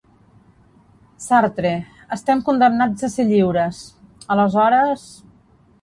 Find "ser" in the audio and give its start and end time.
3.17-3.29